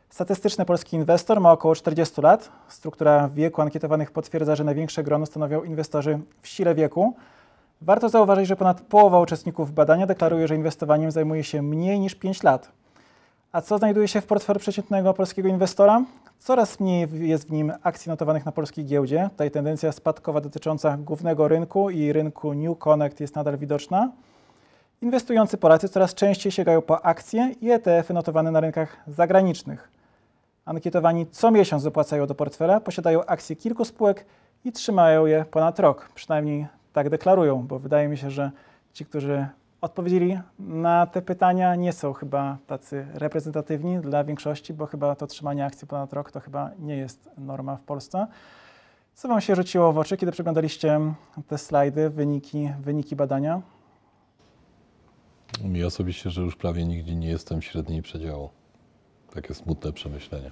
Statystyczny 0.08 0.64
polski 0.64 0.96
inwestor 0.96 1.40
ma 1.40 1.52
około 1.52 1.74
40 1.74 2.20
lat. 2.20 2.52
Struktura 2.68 3.28
wieku 3.28 3.62
ankietowanych 3.62 4.10
potwierdza, 4.10 4.56
że 4.56 4.64
największe 4.64 5.02
grono 5.02 5.26
stanowią 5.26 5.62
inwestorzy 5.62 6.18
w 6.42 6.48
sile 6.48 6.74
wieku. 6.74 7.14
Warto 7.82 8.08
zauważyć, 8.08 8.46
że 8.46 8.56
ponad 8.56 8.80
połowa 8.80 9.20
uczestników 9.20 9.72
badania 9.72 10.06
deklaruje, 10.06 10.48
że 10.48 10.54
inwestowaniem 10.54 11.10
zajmuje 11.10 11.44
się 11.44 11.62
mniej 11.62 12.00
niż 12.00 12.14
5 12.14 12.42
lat. 12.42 12.72
A 13.52 13.60
co 13.60 13.78
znajduje 13.78 14.08
się 14.08 14.20
w 14.20 14.26
portfelu 14.26 14.60
przeciętnego 14.60 15.14
polskiego 15.14 15.48
inwestora? 15.48 16.04
Coraz 16.38 16.80
mniej 16.80 17.08
jest 17.12 17.48
w 17.48 17.52
nim 17.52 17.72
akcji 17.82 18.10
notowanych 18.10 18.46
na 18.46 18.52
polskiej 18.52 18.84
giełdzie. 18.84 19.28
Tutaj 19.32 19.50
tendencja 19.50 19.92
spadkowa 19.92 20.40
dotycząca 20.40 20.96
głównego 20.96 21.48
rynku 21.48 21.90
i 21.90 22.12
rynku 22.12 22.54
New 22.54 22.78
Connect 22.78 23.20
jest 23.20 23.36
nadal 23.36 23.58
widoczna. 23.58 24.10
Inwestujący 25.02 25.56
Polacy 25.56 25.88
coraz 25.88 26.14
częściej 26.14 26.52
sięgają 26.52 26.82
po 26.82 27.04
akcje 27.04 27.54
i 27.60 27.70
ETF-y 27.70 28.14
notowane 28.14 28.50
na 28.50 28.60
rynkach 28.60 28.96
zagranicznych. 29.06 29.88
Ankietowani 30.64 31.26
co 31.26 31.50
miesiąc 31.50 31.84
dopłacają 31.84 32.26
do 32.26 32.34
portfela, 32.34 32.80
posiadają 32.80 33.24
akcje 33.24 33.56
kilku 33.56 33.84
spółek 33.84 34.26
i 34.64 34.72
trzymają 34.72 35.26
je 35.26 35.44
ponad 35.50 35.78
rok. 35.78 36.08
Przynajmniej 36.14 36.79
tak 36.92 37.10
deklarują, 37.10 37.66
bo 37.66 37.78
wydaje 37.78 38.08
mi 38.08 38.18
się, 38.18 38.30
że 38.30 38.50
ci, 38.92 39.04
którzy 39.04 39.46
odpowiedzieli 39.80 40.40
na 40.58 41.06
te 41.06 41.22
pytania, 41.22 41.74
nie 41.74 41.92
są 41.92 42.12
chyba 42.12 42.58
tacy 42.66 43.06
reprezentatywni 43.14 43.98
dla 43.98 44.24
większości, 44.24 44.74
bo 44.74 44.86
chyba 44.86 45.14
to 45.14 45.26
trzymanie 45.26 45.64
akcji 45.64 45.88
ponad 45.88 46.12
rok 46.12 46.32
to 46.32 46.40
chyba 46.40 46.70
nie 46.78 46.96
jest 46.96 47.30
norma 47.38 47.76
w 47.76 47.82
Polsce. 47.82 48.26
Co 49.14 49.28
Wam 49.28 49.40
się 49.40 49.56
rzuciło 49.56 49.92
w 49.92 49.98
oczy, 49.98 50.16
kiedy 50.16 50.32
przeglądaliście 50.32 51.00
te 51.48 51.58
slajdy, 51.58 52.10
wyniki, 52.10 52.70
wyniki 52.80 53.16
badania? 53.16 53.62
Mi 55.64 55.84
osobiście, 55.84 56.30
że 56.30 56.42
już 56.42 56.56
prawie 56.56 56.84
nigdzie 56.84 57.14
nie 57.14 57.28
jestem 57.28 57.60
w 57.60 57.64
średniej 57.64 58.02
przedziału. 58.02 58.50
Takie 59.34 59.54
smutne 59.54 59.92
przemyślenia. 59.92 60.50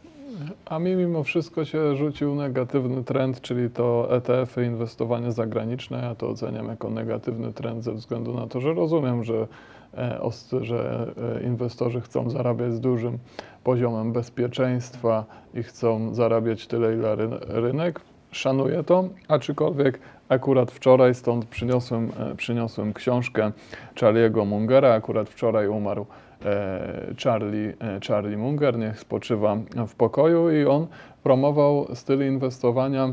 A 0.66 0.78
mi 0.78 0.96
mimo 0.96 1.22
wszystko 1.22 1.64
się 1.64 1.96
rzucił 1.96 2.34
negatywny 2.34 3.04
trend, 3.04 3.40
czyli 3.40 3.70
to 3.70 4.16
ETF-y, 4.16 4.66
inwestowanie 4.66 5.32
zagraniczne. 5.32 6.02
Ja 6.02 6.14
to 6.14 6.28
oceniam 6.28 6.68
jako 6.68 6.90
negatywny 6.90 7.52
trend 7.52 7.84
ze 7.84 7.92
względu 7.92 8.34
na 8.34 8.46
to, 8.46 8.60
że 8.60 8.74
rozumiem, 8.74 9.24
że, 9.24 9.46
e, 9.94 10.20
że 10.60 11.12
e, 11.36 11.42
inwestorzy 11.42 12.00
chcą 12.00 12.30
zarabiać 12.30 12.72
z 12.72 12.80
dużym 12.80 13.18
poziomem 13.64 14.12
bezpieczeństwa 14.12 15.24
i 15.54 15.62
chcą 15.62 16.14
zarabiać 16.14 16.66
tyle, 16.66 16.94
ile 16.94 17.16
ryn- 17.16 17.38
rynek. 17.48 18.00
Szanuję 18.30 18.84
to, 18.84 19.04
aczkolwiek 19.28 20.00
akurat 20.28 20.70
wczoraj 20.70 21.14
stąd 21.14 21.44
przyniosłem, 21.44 22.10
e, 22.32 22.34
przyniosłem 22.34 22.92
książkę 22.92 23.52
Charlie'ego 23.94 24.46
Mungera. 24.46 24.92
Akurat 24.94 25.28
wczoraj 25.28 25.68
umarł 25.68 26.06
e, 26.44 27.14
Charlie, 27.24 27.72
e, 27.80 28.00
Charlie 28.08 28.36
Munger, 28.36 28.78
niech 28.78 29.00
spoczywa 29.00 29.56
w 29.88 29.94
pokoju 29.94 30.50
i 30.50 30.64
on 30.64 30.86
promował 31.22 31.86
styl 31.94 32.26
inwestowania 32.26 33.08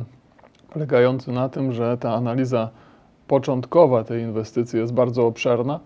polegający 0.73 1.31
na 1.31 1.49
tym, 1.49 1.71
że 1.71 1.97
ta 1.97 2.13
analiza 2.13 2.69
początkowa 3.27 4.03
tej 4.03 4.21
inwestycji 4.21 4.79
jest 4.79 4.93
bardzo 4.93 5.27
obszerna, 5.27 5.79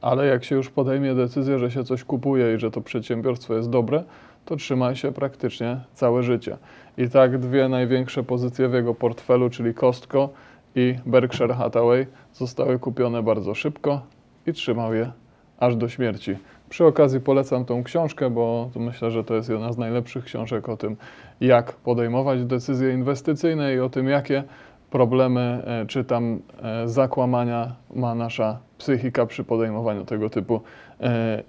ale 0.00 0.26
jak 0.26 0.44
się 0.44 0.54
już 0.54 0.70
podejmie 0.70 1.14
decyzję, 1.14 1.58
że 1.58 1.70
się 1.70 1.84
coś 1.84 2.04
kupuje 2.04 2.54
i 2.54 2.58
że 2.58 2.70
to 2.70 2.80
przedsiębiorstwo 2.80 3.54
jest 3.54 3.70
dobre, 3.70 4.04
to 4.50 4.56
trzyma 4.56 4.94
się 4.94 5.12
praktycznie 5.12 5.80
całe 5.94 6.22
życie. 6.22 6.56
I 6.98 7.08
tak 7.08 7.38
dwie 7.38 7.68
największe 7.68 8.22
pozycje 8.22 8.68
w 8.68 8.74
jego 8.74 8.94
portfelu, 8.94 9.50
czyli 9.50 9.74
Costco 9.74 10.28
i 10.74 10.94
Berkshire 11.06 11.54
Hathaway, 11.54 12.06
zostały 12.32 12.78
kupione 12.78 13.22
bardzo 13.22 13.54
szybko 13.54 14.00
i 14.46 14.52
trzymał 14.52 14.94
je 14.94 15.12
aż 15.58 15.76
do 15.76 15.88
śmierci. 15.88 16.36
Przy 16.68 16.84
okazji 16.84 17.20
polecam 17.20 17.64
tą 17.64 17.84
książkę, 17.84 18.30
bo 18.30 18.70
myślę, 18.76 19.10
że 19.10 19.24
to 19.24 19.34
jest 19.34 19.48
jedna 19.48 19.72
z 19.72 19.78
najlepszych 19.78 20.24
książek 20.24 20.68
o 20.68 20.76
tym, 20.76 20.96
jak 21.40 21.72
podejmować 21.72 22.44
decyzje 22.44 22.92
inwestycyjne 22.92 23.74
i 23.74 23.80
o 23.80 23.88
tym, 23.88 24.08
jakie 24.08 24.44
problemy 24.90 25.62
e, 25.66 25.86
czy 25.86 26.04
tam 26.04 26.40
e, 26.62 26.88
zakłamania 26.88 27.74
ma 27.94 28.14
nasza 28.14 28.58
psychika 28.78 29.26
przy 29.26 29.44
podejmowaniu 29.44 30.04
tego 30.04 30.30
typu 30.30 30.60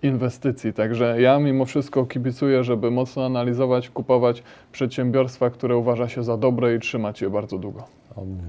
inwestycji. 0.04 0.74
Także 0.74 1.22
ja 1.22 1.40
mimo 1.40 1.66
wszystko 1.66 2.06
kibicuję, 2.06 2.64
żeby 2.64 2.92
mocno 2.92 3.26
analizować, 3.26 3.90
kupować 3.90 4.44
przedsiębiorstwa, 4.72 5.50
które 5.50 5.78
uważa 5.78 6.10
się 6.10 6.24
za 6.24 6.38
dobre 6.38 6.76
i 6.76 6.80
trzymać 6.80 7.22
je 7.22 7.30
bardzo 7.30 7.58
długo. 7.58 7.84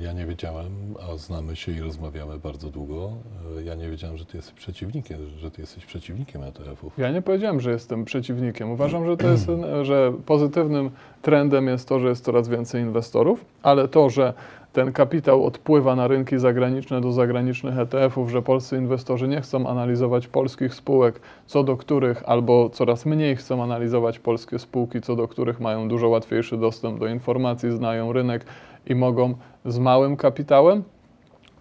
Ja 0.00 0.12
nie 0.12 0.26
wiedziałem, 0.26 0.66
a 1.12 1.16
znamy 1.16 1.56
się 1.56 1.72
i 1.72 1.80
rozmawiamy 1.80 2.38
bardzo 2.38 2.70
długo. 2.70 3.10
e, 3.58 3.62
Ja 3.62 3.74
nie 3.74 3.90
wiedziałem, 3.90 4.16
że 4.16 4.24
ty 4.24 4.36
jesteś 4.36 4.54
przeciwnikiem, 4.54 5.18
że 5.38 5.50
ty 5.50 5.60
jesteś 5.60 5.86
przeciwnikiem 5.86 6.42
E 6.42 6.46
ETF-ów. 6.46 6.98
Ja 6.98 7.10
nie 7.10 7.22
powiedziałem, 7.22 7.60
że 7.60 7.70
jestem 7.70 8.04
przeciwnikiem. 8.04 8.70
Uważam, 8.70 9.06
że 9.06 9.16
to 9.16 9.28
jest, 9.28 9.46
że 9.82 10.12
pozytywnym 10.26 10.90
trendem 11.22 11.66
jest 11.68 11.88
to, 11.88 12.00
że 12.00 12.08
jest 12.08 12.24
coraz 12.24 12.48
więcej 12.48 12.82
inwestorów, 12.82 13.44
ale 13.62 13.88
to, 13.88 14.10
że 14.10 14.32
ten 14.72 14.92
kapitał 14.92 15.46
odpływa 15.46 15.96
na 15.96 16.08
rynki 16.08 16.38
zagraniczne 16.38 17.00
do 17.00 17.12
zagranicznych 17.12 17.78
ETF-ów, 17.78 18.30
że 18.30 18.42
polscy 18.42 18.76
inwestorzy 18.76 19.28
nie 19.28 19.40
chcą 19.40 19.66
analizować 19.66 20.28
polskich 20.28 20.74
spółek, 20.74 21.20
co 21.46 21.64
do 21.64 21.76
których 21.76 22.22
albo 22.26 22.70
coraz 22.70 23.06
mniej 23.06 23.36
chcą 23.36 23.62
analizować 23.62 24.18
polskie 24.18 24.58
spółki, 24.58 25.00
co 25.00 25.16
do 25.16 25.28
których 25.28 25.60
mają 25.60 25.88
dużo 25.88 26.08
łatwiejszy 26.08 26.56
dostęp 26.56 27.00
do 27.00 27.06
informacji, 27.06 27.70
znają 27.70 28.12
rynek 28.12 28.44
i 28.86 28.94
mogą 28.94 29.34
z 29.64 29.78
małym 29.78 30.16
kapitałem 30.16 30.82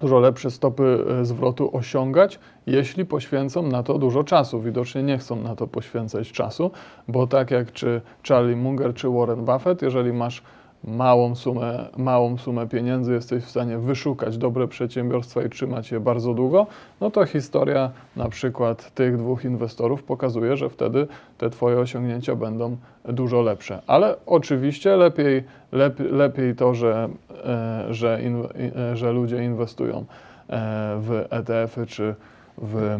dużo 0.02 0.20
lepsze 0.20 0.52
stopy 0.52 1.06
e, 1.22 1.26
zwrotu 1.26 1.78
osiągać, 1.78 2.40
jeśli 2.68 3.06
poświęcą 3.06 3.64
na 3.64 3.84
to 3.84 3.98
dużo 3.98 4.24
czasu. 4.24 4.62
Widocznie 4.62 5.04
nie 5.04 5.18
chcą 5.18 5.36
na 5.36 5.56
to 5.56 5.68
poświęcać 5.68 6.32
czasu, 6.32 6.72
bo 7.08 7.28
tak 7.28 7.52
jak 7.52 7.72
czy 7.72 8.02
Charlie 8.28 8.56
Munger, 8.56 8.94
czy 8.94 9.10
Warren 9.10 9.46
Buffett, 9.46 9.82
jeżeli 9.82 10.14
masz 10.14 10.44
małą 10.84 11.36
sumę, 11.36 11.90
małą 11.98 12.38
sumę 12.38 12.68
pieniędzy, 12.68 13.14
jesteś 13.14 13.44
w 13.44 13.50
stanie 13.50 13.78
wyszukać 13.78 14.38
dobre 14.38 14.68
przedsiębiorstwa 14.68 15.44
i 15.44 15.50
trzymać 15.50 15.92
je 15.92 16.00
bardzo 16.00 16.34
długo, 16.34 16.68
no 17.02 17.12
to 17.12 17.26
historia 17.26 17.92
na 18.16 18.30
przykład 18.30 18.92
tych 18.92 19.18
dwóch 19.18 19.46
inwestorów 19.46 20.04
pokazuje, 20.04 20.58
że 20.58 20.70
wtedy 20.70 21.08
te 21.38 21.50
Twoje 21.50 21.80
osiągnięcia 21.80 22.36
będą 22.36 22.78
dużo 23.06 23.42
lepsze. 23.42 23.82
Ale 23.88 24.16
oczywiście 24.26 24.96
lepiej, 24.96 25.44
lepiej, 25.72 26.08
lepiej 26.12 26.56
to, 26.56 26.76
że, 26.76 27.10
e, 27.46 27.86
że, 27.90 28.22
in, 28.24 28.44
e, 28.76 28.98
że 28.98 29.12
ludzie 29.12 29.44
inwestują 29.44 29.98
e, 29.98 30.04
w 31.00 31.26
ETF-y 31.30 31.86
czy 31.86 32.16
w, 32.58 33.00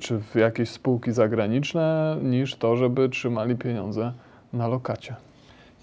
czy 0.00 0.18
w 0.18 0.34
jakieś 0.34 0.68
spółki 0.70 1.12
zagraniczne, 1.12 2.16
niż 2.22 2.56
to, 2.56 2.76
żeby 2.76 3.08
trzymali 3.08 3.56
pieniądze 3.56 4.12
na 4.52 4.68
lokacie. 4.68 5.14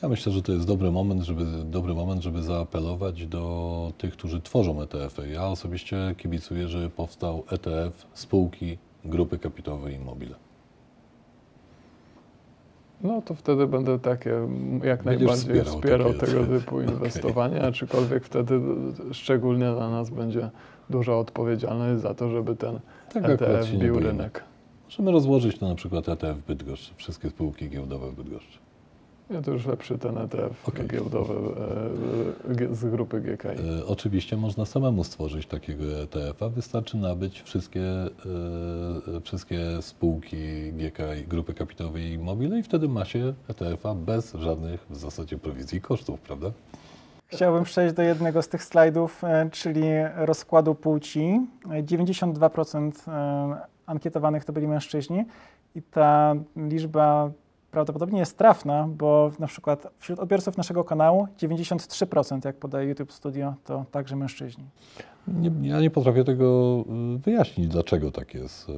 Ja 0.02 0.10
myślę, 0.10 0.32
że 0.32 0.42
to 0.42 0.52
jest 0.52 0.68
dobry 0.68 0.92
moment, 0.92 1.22
żeby, 1.22 1.46
dobry 1.66 1.94
moment, 1.94 2.24
żeby 2.24 2.44
zaapelować 2.44 3.26
do 3.26 3.94
tych, 3.98 4.14
którzy 4.14 4.42
tworzą 4.42 4.82
ETF-y. 4.82 5.30
Ja 5.30 5.48
osobiście 5.48 6.16
kibicuję, 6.18 6.68
żeby 6.68 6.90
powstał 6.90 7.44
ETF 7.52 8.06
spółki 8.14 8.78
grupy 9.06 9.40
kapitałowej 9.40 9.96
Immobile. 9.96 10.36
No 13.02 13.22
to 13.22 13.36
wtedy 13.36 13.68
będę 13.68 14.00
takie 14.00 14.30
jak 14.84 15.04
Będziesz 15.04 15.28
najbardziej 15.28 15.36
wspierał 15.36 15.74
wspierał, 15.74 16.14
tego 16.14 16.60
typu 16.60 16.78
Okej. 16.78 16.90
inwestowanie, 16.90 17.62
aczkolwiek 17.62 18.26
wtedy 18.26 18.62
szczególnie 19.12 19.72
dla 19.72 19.90
nas 19.90 20.10
będzie 20.10 20.50
duża 20.90 21.16
odpowiedzialność 21.16 22.02
za 22.02 22.14
to, 22.14 22.30
żeby 22.30 22.56
ten 22.56 22.80
Tak 23.14 23.30
ETF 23.30 23.70
bił 23.72 24.00
rynek. 24.00 24.44
Możemy 24.86 25.12
rozłożyć 25.12 25.60
to 25.60 25.70
na 25.70 25.76
przykład 25.76 26.10
ETF 26.10 26.38
Bydgoszcz, 26.48 26.94
wszystkie 26.96 27.30
spółki 27.30 27.70
giełdowe 27.70 28.12
w 28.12 28.16
Bydgoszczy. 28.16 28.71
Nie, 29.32 29.42
to 29.42 29.52
już 29.52 29.66
lepszy 29.66 29.98
ten 29.98 30.18
ETF 30.18 30.70
Okej. 30.70 30.88
giełdowy 30.88 31.34
e, 32.50 32.56
G- 32.56 32.76
z 32.76 32.86
grupy 32.86 33.22
GKI. 33.22 33.48
E, 33.48 33.86
Oczywiście 33.86 34.38
można 34.38 34.66
samemu 34.66 35.04
stworzyć 35.04 35.46
takiego 35.48 35.84
ETF-a. 36.02 36.50
Wystarczy 36.50 36.98
nabyć 36.98 37.42
wszystkie, 37.42 37.82
e, 37.82 38.10
wszystkie 39.24 39.60
spółki 39.82 40.74
GKI, 40.74 41.28
grupy 41.28 41.54
kapitałowej 41.54 42.12
i 42.12 42.18
mobile 42.20 42.60
i 42.60 42.64
wtedy 42.64 42.88
ma 42.88 43.06
się 43.06 43.34
ETF-a 43.48 43.96
bez 43.96 44.34
żadnych 44.34 44.86
w 44.90 44.96
zasadzie 44.98 45.38
prowizji 45.38 45.78
i 45.78 45.82
kosztów, 45.82 46.20
prawda? 46.20 46.52
Chciałbym 47.28 47.64
przejść 47.64 47.96
do 47.96 48.02
jednego 48.02 48.42
z 48.42 48.48
tych 48.50 48.64
slajdów, 48.64 49.24
e, 49.24 49.50
czyli 49.52 49.82
rozkładu 50.16 50.76
płci. 50.76 51.40
E, 51.72 51.84
92% 51.84 52.92
e, 53.08 53.56
ankietowanych 53.86 54.46
to 54.46 54.54
byli 54.54 54.68
mężczyźni 54.68 55.26
i 55.76 55.82
ta 55.82 56.34
liczba 56.56 57.32
prawdopodobnie 57.72 58.20
jest 58.20 58.38
trafna, 58.38 58.88
bo 58.98 59.32
na 59.40 59.48
przykład 59.48 59.88
wśród 60.00 60.20
odbiorców 60.20 60.58
naszego 60.58 60.84
kanału 60.84 61.28
93%, 61.40 62.46
jak 62.46 62.56
podaje 62.56 62.90
YouTube 62.90 63.12
Studio, 63.12 63.54
to 63.66 63.86
także 63.92 64.16
mężczyźni. 64.16 64.64
Nie, 65.28 65.70
ja 65.70 65.82
nie 65.82 65.90
potrafię 65.90 66.24
tego 66.24 66.80
y, 67.16 67.20
wyjaśnić, 67.20 67.68
dlaczego 67.68 68.12
tak 68.12 68.34
jest. 68.34 68.70
Y, 68.70 68.74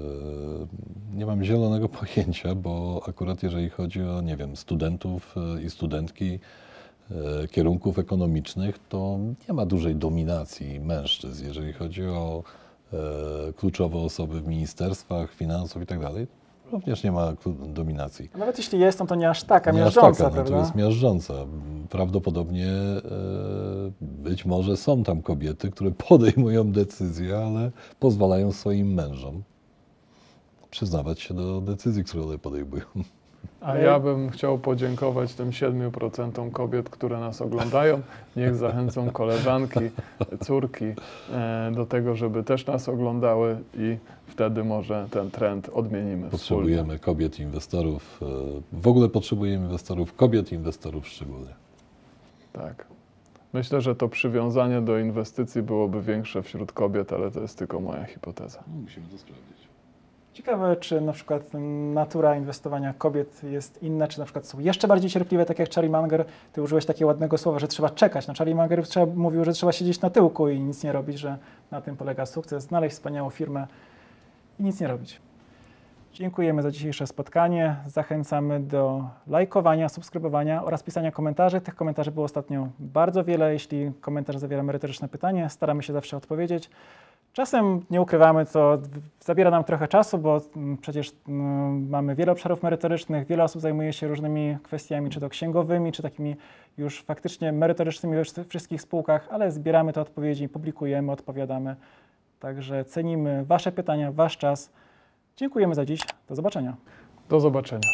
Nie 1.16 1.26
mam 1.26 1.44
zielonego 1.44 1.90
pojęcia, 2.00 2.56
bo 2.56 3.02
akurat 3.08 3.44
jeżeli 3.44 3.70
chodzi 3.70 4.02
o, 4.04 4.22
nie 4.22 4.38
wiem, 4.38 4.56
studentów 4.56 5.36
y, 5.58 5.64
i 5.64 5.70
studentki 5.70 6.40
kierunków 7.52 8.00
ekonomicznych, 8.00 8.80
to 8.90 9.18
nie 9.48 9.54
ma 9.54 9.66
dużej 9.66 9.96
dominacji 9.96 10.80
mężczyzn. 10.80 11.46
Jeżeli 11.46 11.74
chodzi 11.74 12.06
o 12.06 12.44
kluczowe 13.56 13.98
osoby 13.98 14.42
w 14.42 14.48
ministerstwach, 14.48 15.34
finansów 15.34 15.82
i 15.82 15.86
tak 15.86 16.00
również 16.72 17.04
nie 17.04 17.12
ma 17.12 17.34
dominacji. 17.68 18.30
A 18.34 18.38
Nawet 18.38 18.58
jeśli 18.58 18.80
jest, 18.80 18.98
to 19.00 19.06
to 19.06 19.16
nie 19.16 19.30
aż 19.30 19.44
taka 19.44 19.72
Nie 19.72 19.80
aż 19.80 19.86
miażdżąca, 19.86 20.24
taka, 20.24 20.36
no, 20.36 20.44
to 20.44 20.50
prawda? 20.50 20.60
jest 20.60 20.76
miażdżąca. 20.76 21.34
Prawdopodobnie 21.90 22.68
e, 22.68 23.02
być 24.02 24.46
może 24.46 24.78
są 24.78 25.04
tam 25.04 25.22
kobiety, 25.22 25.72
które 25.72 25.92
podejmują 26.10 26.72
decyzje, 26.72 27.38
ale 27.38 27.72
pozwalają 28.00 28.52
swoim 28.52 28.94
mężom 28.94 29.44
przyznawać 30.72 31.22
się 31.22 31.34
do 31.34 31.62
decyzji, 31.62 32.04
które 32.04 32.24
one 32.24 32.38
podejmują. 32.38 32.84
A 33.62 33.78
ja 33.78 34.00
bym 34.00 34.30
chciał 34.30 34.58
podziękować 34.60 35.34
tym 35.34 35.50
7% 35.50 36.52
kobiet, 36.52 36.90
które 36.90 37.20
nas 37.20 37.42
oglądają. 37.42 38.02
Niech 38.36 38.56
zachęcą 38.56 39.10
koleżanki, 39.12 39.80
córki 40.42 40.86
e, 41.32 41.72
do 41.76 41.86
tego, 41.86 42.16
żeby 42.16 42.44
też 42.44 42.66
nas 42.66 42.90
oglądały 42.90 43.58
i 43.78 43.98
wtedy 44.28 44.64
może 44.64 45.08
ten 45.12 45.32
trend 45.32 45.70
odmienimy 45.74 46.16
wspólnie. 46.16 46.32
Potrzebujemy 46.32 47.00
kobiet 47.00 47.40
inwestorów. 47.40 48.20
e, 48.22 48.26
W 48.82 48.88
ogóle 48.88 49.10
potrzebujemy 49.10 49.66
inwestorów, 49.66 50.14
kobiet 50.16 50.52
inwestorów 50.52 51.08
szczególnie. 51.08 51.54
Tak. 52.54 52.86
Myślę, 53.54 53.82
że 53.82 53.96
to 53.96 54.10
przywiązanie 54.10 54.82
do 54.82 55.00
inwestycji 55.00 55.62
byłoby 55.62 56.02
większe 56.02 56.44
wśród 56.44 56.72
kobiet, 56.72 57.14
ale 57.14 57.32
to 57.32 57.40
jest 57.40 57.58
tylko 57.58 57.80
moja 57.80 58.04
hipoteza. 58.04 58.64
Musimy 58.84 59.08
to 59.08 59.18
sprawdzić. 59.18 59.68
Ciekawe, 60.34 60.76
czy 60.76 61.02
na 61.02 61.14
przykład 61.14 61.44
natura 61.94 62.36
inwestowania 62.36 62.94
kobiet 62.98 63.44
jest 63.44 63.84
inna, 63.84 64.08
czy 64.08 64.20
na 64.20 64.26
przykład 64.26 64.48
są 64.48 64.60
jeszcze 64.60 64.88
bardziej 64.88 65.10
cierpliwe, 65.10 65.46
tak 65.46 65.60
jak 65.60 65.70
Charlie 65.74 65.92
Munger. 65.92 66.26
Ty 66.54 66.62
użyłeś 66.62 66.86
takiego 66.86 67.08
ładnego 67.08 67.38
słowa, 67.38 67.60
że 67.60 67.68
trzeba 67.68 67.90
czekać. 67.90 68.28
No 68.28 68.34
Charlie 68.38 68.56
Munger 68.56 68.88
trzeba, 68.88 69.06
mówił, 69.16 69.46
że 69.46 69.54
trzeba 69.54 69.72
siedzieć 69.72 70.02
na 70.02 70.10
tyłku 70.10 70.50
i 70.50 70.60
nic 70.60 70.84
nie 70.84 70.92
robić, 70.92 71.20
że 71.20 71.38
na 71.72 71.82
tym 71.82 71.98
polega 71.98 72.26
sukces, 72.26 72.64
znaleźć 72.64 72.96
wspaniałą 72.96 73.30
firmę 73.30 73.68
i 74.60 74.64
nic 74.64 74.82
nie 74.82 74.88
robić. 74.88 75.22
Dziękujemy 76.14 76.62
za 76.62 76.72
dzisiejsze 76.72 77.08
spotkanie. 77.08 77.76
Zachęcamy 77.88 78.60
do 78.60 79.04
lajkowania, 79.28 79.90
subskrybowania 79.90 80.64
oraz 80.64 80.84
pisania 80.84 81.12
komentarzy. 81.12 81.62
Tych 81.62 81.76
komentarzy 81.76 82.12
było 82.12 82.26
ostatnio 82.26 82.68
bardzo 82.80 83.24
wiele. 83.24 83.54
Jeśli 83.54 83.92
komentarz 84.02 84.38
zawiera 84.38 84.64
merytoryczne 84.64 85.08
pytanie, 85.08 85.50
staramy 85.50 85.84
się 85.84 85.94
zawsze 85.94 86.18
odpowiedzieć. 86.18 86.70
Czasem 87.34 87.86
nie 87.90 88.02
ukrywamy, 88.02 88.46
to 88.46 88.78
zabiera 89.20 89.52
nam 89.52 89.64
trochę 89.64 89.88
czasu, 89.88 90.18
bo 90.18 90.42
mm, 90.56 90.78
przecież 90.78 91.12
mm, 91.28 91.90
mamy 91.90 92.16
wiele 92.16 92.32
obszarów 92.32 92.64
merytorycznych, 92.64 93.28
wiele 93.28 93.44
osób 93.44 93.62
zajmuje 93.62 93.94
się 93.94 94.08
różnymi 94.08 94.58
kwestiami, 94.64 95.10
czy 95.10 95.20
to 95.20 95.30
księgowymi, 95.30 95.92
czy 95.92 96.02
takimi 96.04 96.36
już 96.78 97.04
faktycznie 97.04 97.52
merytorycznymi 97.52 98.16
we 98.16 98.24
wszy- 98.24 98.44
wszystkich 98.46 98.82
spółkach, 98.82 99.28
ale 99.32 99.52
zbieramy 99.52 99.94
te 99.94 100.02
odpowiedzi, 100.02 100.50
publikujemy, 100.50 101.12
odpowiadamy. 101.12 101.76
Także 102.40 102.86
cenimy 102.86 103.46
Wasze 103.46 103.72
pytania, 103.72 104.12
Wasz 104.12 104.38
czas. 104.38 104.70
Dziękujemy 105.38 105.76
za 105.76 105.86
dziś. 105.86 106.02
Do 106.30 106.36
zobaczenia. 106.36 106.76
Do 107.30 107.40
zobaczenia. 107.40 107.90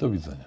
Do 0.00 0.10
widzenia. 0.10 0.44